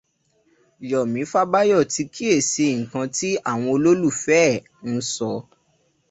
[0.89, 4.59] Yọ̀mí Fábáyọ̀ ti kíyèsí nǹkan tí àwọn olólùfẹ́ ẹ̀
[4.93, 5.31] ń sọ